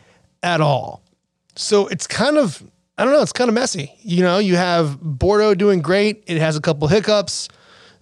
at 0.44 0.62
all. 0.62 1.04
So 1.56 1.88
it's 1.88 2.08
kind 2.08 2.38
of, 2.38 2.64
I 2.98 3.04
don't 3.04 3.14
know, 3.14 3.22
it's 3.22 3.34
kind 3.34 3.50
of 3.50 3.54
messy. 3.54 3.94
You 4.00 4.24
know, 4.24 4.38
you 4.38 4.56
have 4.56 5.02
Bordeaux 5.02 5.56
doing 5.56 5.82
great, 5.82 6.24
it 6.28 6.38
has 6.38 6.56
a 6.56 6.62
couple 6.62 6.88
hiccups. 6.88 7.50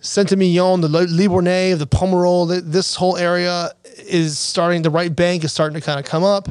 Saint-Emilion, 0.01 0.81
the 0.81 0.87
Libournais, 0.87 1.77
the 1.79 1.87
Pomerol, 1.87 2.61
this 2.63 2.93
whole 2.93 3.17
area 3.17 3.71
is 3.97 4.37
starting, 4.37 4.83
the 4.83 4.91
right 4.91 5.15
bank 5.15 5.43
is 5.43 5.51
starting 5.51 5.79
to 5.79 5.83
kind 5.83 5.99
of 5.99 6.05
come 6.05 6.23
up. 6.23 6.47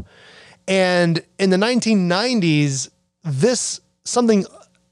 And 0.67 1.23
in 1.39 1.51
the 1.51 1.57
1990s, 1.57 2.91
this 3.23 3.81
something 4.05 4.45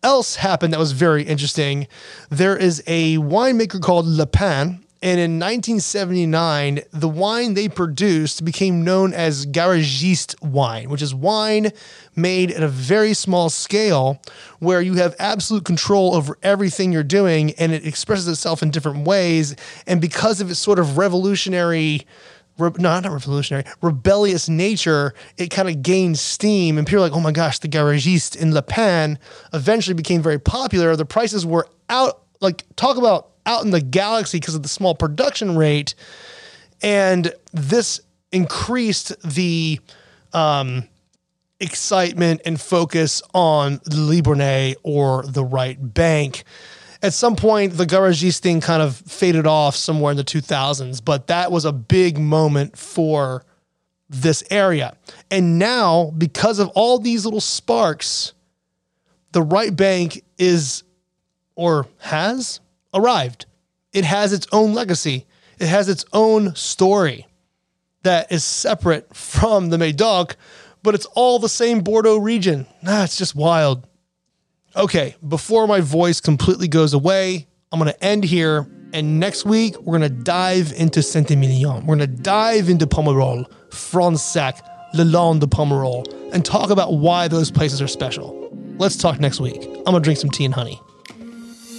else 0.03 0.37
happened 0.37 0.73
that 0.73 0.79
was 0.79 0.93
very 0.93 1.23
interesting. 1.23 1.87
There 2.31 2.57
is 2.57 2.83
a 2.87 3.17
winemaker 3.19 3.81
called 3.81 4.07
Le 4.07 4.27
Pin, 4.27 4.83
and 5.05 5.19
in 5.19 5.41
1979, 5.41 6.83
the 6.93 7.09
wine 7.09 7.55
they 7.55 7.69
produced 7.69 8.45
became 8.45 8.85
known 8.85 9.13
as 9.13 9.47
garagiste 9.47 10.41
wine, 10.45 10.91
which 10.91 11.03
is 11.03 11.13
wine 11.13 11.73
made 12.15 12.53
at 12.53 12.63
a 12.63 12.69
very 12.69 13.13
small 13.13 13.51
scale 13.51 14.23
where 14.61 14.81
you 14.81 14.95
have 14.95 15.17
absolute 15.19 15.65
control 15.65 16.15
over 16.15 16.39
everything 16.45 16.93
you're 16.93 17.03
doing 17.03 17.51
and 17.59 17.73
it 17.73 17.85
expresses 17.85 18.29
itself 18.29 18.63
in 18.63 18.71
different 18.71 19.05
ways. 19.05 19.57
And 19.89 20.01
because 20.01 20.41
of 20.41 20.49
its 20.53 20.61
sort 20.61 20.79
of 20.79 20.97
revolutionary 20.97 22.07
re- 22.59 22.71
no, 22.79 23.01
not 23.01 23.11
revolutionary, 23.11 23.65
rebellious 23.81 24.49
nature, 24.49 25.15
it 25.37 25.49
kind 25.49 25.69
of 25.69 25.83
gained 25.83 26.19
steam. 26.19 26.79
And 26.79 26.87
people 26.87 27.05
are 27.05 27.09
like, 27.09 27.17
oh 27.17 27.21
my 27.21 27.33
gosh, 27.33 27.59
the 27.59 27.69
garagiste 27.69 28.37
in 28.37 28.55
Le 28.55 28.63
Pin 28.63 29.19
eventually 29.53 29.95
became 29.95 30.23
very 30.23 30.39
popular. 30.39 30.95
The 30.97 31.05
prices 31.05 31.45
were 31.47 31.69
out, 31.89 32.23
like, 32.41 32.65
talk 32.77 32.97
about 32.97 33.31
out 33.45 33.65
in 33.65 33.71
the 33.71 33.81
galaxy 33.81 34.39
because 34.39 34.55
of 34.55 34.63
the 34.63 34.69
small 34.69 34.95
production 34.95 35.57
rate. 35.57 35.95
And 36.81 37.33
this 37.53 38.01
increased 38.31 39.13
the 39.23 39.81
um, 40.33 40.89
excitement 41.61 42.41
and 42.45 42.61
focus 42.61 43.23
on 43.35 43.75
the 43.85 43.97
Libournais 43.97 44.75
or 44.83 45.25
the 45.27 45.45
right 45.45 45.77
bank 45.81 46.45
at 47.03 47.13
some 47.13 47.37
point 47.37 47.77
the 47.77 47.87
garagiste 47.87 48.41
thing 48.41 48.61
kind 48.61 48.83
of 48.83 48.97
faded 48.97 49.47
off 49.47 49.77
somewhere 49.77 50.13
in 50.13 50.17
the 50.17 50.25
2000s, 50.25 51.05
but 51.05 51.27
that 51.27 51.51
was 51.51 51.65
a 51.65 51.73
big 51.73 52.19
moment 52.19 52.79
for 52.79 53.45
this 54.09 54.45
area. 54.51 54.97
And 55.31 55.59
now, 55.59 56.13
because 56.17 56.59
of 56.59 56.69
all 56.71 56.99
these 56.99 57.25
little 57.25 57.41
sparks, 57.41 58.35
the 59.33 59.43
right 59.43 59.75
bank 59.75 60.23
is 60.39 60.85
or 61.55 61.87
has 61.99 62.61
arrived. 62.95 63.47
It 63.93 64.05
has 64.05 64.33
its 64.33 64.47
own 64.53 64.75
legacy. 64.75 65.27
It 65.59 65.69
has 65.69 65.89
its 65.89 66.05
own 66.13 66.55
story 66.55 67.27
that 68.03 68.31
is 68.33 68.45
separate 68.45 69.15
from 69.15 69.71
the 69.71 69.79
Medoc, 69.79 70.37
but 70.83 70.95
it's 70.95 71.07
all 71.07 71.39
the 71.39 71.49
same 71.49 71.81
Bordeaux 71.81 72.19
region. 72.19 72.67
Nah, 72.83 73.05
it's 73.05 73.17
just 73.17 73.35
wild. 73.35 73.87
Okay, 74.75 75.17
before 75.29 75.67
my 75.67 75.81
voice 75.81 76.19
completely 76.21 76.67
goes 76.67 76.95
away, 76.95 77.47
I'm 77.71 77.79
going 77.79 77.93
to 77.93 78.05
end 78.05 78.25
here. 78.25 78.67
And 78.95 79.21
next 79.21 79.45
week, 79.45 79.79
we're 79.81 79.99
going 79.99 80.11
to 80.11 80.23
dive 80.23 80.73
into 80.73 81.03
Saint 81.03 81.31
Emilion. 81.31 81.85
We're 81.87 81.97
going 81.97 82.11
to 82.11 82.23
dive 82.23 82.71
into 82.71 82.87
Pomerol, 82.87 83.51
Fronsac, 83.69 84.61
Lalande 84.95 85.41
de 85.41 85.47
Pomerol, 85.47 86.07
and 86.33 86.43
talk 86.43 86.71
about 86.71 86.95
why 86.95 87.29
those 87.29 87.51
places 87.51 87.83
are 87.83 87.87
special. 87.87 88.51
Let's 88.79 88.97
talk 88.97 89.21
next 89.21 89.41
week. 89.41 89.63
I'm 89.63 89.85
going 89.85 89.97
to 89.97 90.01
drink 90.01 90.19
some 90.19 90.31
tea 90.31 90.47
and 90.47 90.55
honey. 90.55 90.81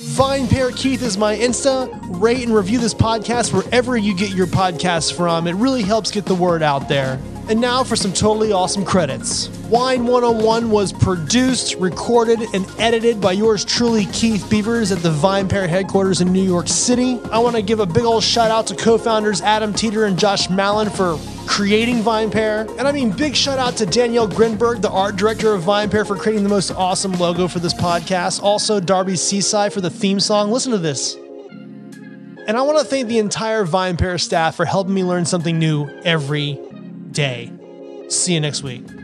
Vine 0.04 0.48
Pair 0.48 0.70
Keith 0.72 1.02
is 1.02 1.18
my 1.18 1.36
Insta. 1.36 1.90
Rate 2.22 2.44
and 2.44 2.54
review 2.54 2.78
this 2.78 2.94
podcast 2.94 3.54
wherever 3.54 3.98
you 3.98 4.14
get 4.16 4.32
your 4.32 4.48
podcasts 4.48 5.16
from. 5.16 5.48
It 5.48 5.56
really 5.56 5.82
helps 5.82 6.12
get 6.12 6.26
the 6.26 6.36
word 6.36 6.62
out 6.62 6.90
there. 6.90 7.20
And 7.48 7.60
now 7.60 7.84
for 7.84 7.96
some 7.96 8.12
totally 8.12 8.52
awesome 8.52 8.84
credits. 8.84 9.48
Wine 9.70 10.06
101 10.06 10.70
was 10.70 10.92
produced, 10.94 11.76
recorded, 11.76 12.42
and 12.54 12.70
edited 12.78 13.22
by 13.22 13.32
yours 13.32 13.64
truly, 13.66 14.06
Keith 14.08 14.48
Beavers, 14.50 14.92
at 14.92 15.00
the 15.00 15.10
Vine 15.10 15.48
Pair 15.48 15.68
headquarters 15.68 16.22
in 16.22 16.32
New 16.32 16.44
York 16.44 16.68
City. 16.68 17.20
I 17.32 17.40
want 17.40 17.56
to 17.56 17.62
give 17.62 17.80
a 17.80 17.86
big 17.86 18.04
old 18.04 18.24
shout 18.24 18.52
out 18.52 18.68
to 18.68 18.76
co 18.76 18.98
founders 18.98 19.42
Adam 19.42 19.74
Teeter 19.74 20.06
and 20.06 20.20
Josh 20.20 20.50
Malin 20.50 20.90
for 20.90 21.18
creating 21.54 22.00
VinePair. 22.00 22.68
And 22.80 22.88
I 22.88 22.92
mean, 22.92 23.12
big 23.12 23.36
shout 23.36 23.60
out 23.60 23.78
to 23.78 23.86
Danielle 23.86 24.28
Grinberg, 24.28 24.82
the 24.82 24.90
art 24.90 25.18
director 25.18 25.54
of 25.54 25.62
VinePair, 25.62 26.06
for 26.06 26.16
creating 26.16 26.42
the 26.42 26.50
most 26.50 26.72
awesome 26.72 27.12
logo 27.14 27.48
for 27.48 27.60
this 27.60 27.76
podcast. 27.76 28.42
Also, 28.42 28.80
Darby 28.80 29.16
Seaside 29.16 29.72
for 29.72 29.80
the 29.80 29.92
theme 29.92 30.20
song. 30.20 30.50
Listen 30.50 30.72
to 30.72 30.80
this. 30.80 31.14
And 32.48 32.58
I 32.58 32.64
want 32.64 32.80
to 32.80 32.84
thank 32.84 33.08
the 33.08 33.20
entire 33.20 33.66
VinePair 33.66 34.20
staff 34.20 34.56
for 34.56 34.66
helping 34.66 34.96
me 34.96 35.04
learn 35.04 35.26
something 35.26 35.60
new 35.60 35.88
every 36.04 36.60
day. 37.12 37.52
See 38.10 38.34
you 38.34 38.40
next 38.40 38.64
week. 38.64 39.03